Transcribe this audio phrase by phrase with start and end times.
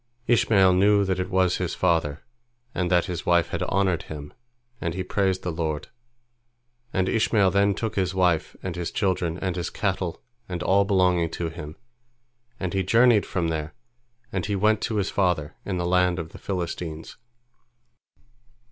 [0.25, 2.23] Ishmael knew that it was his father,
[2.73, 4.33] and that his wife had honored him,
[4.81, 5.89] and he praised the Lord.
[6.91, 11.29] And Ishmael then took his wife and his children and his cattle and all belonging
[11.37, 11.75] to him,
[12.59, 13.75] and he journeyed from there,
[14.31, 17.17] and he went to his father in the land of the Philistines.